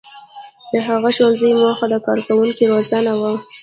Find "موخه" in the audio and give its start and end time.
1.61-1.85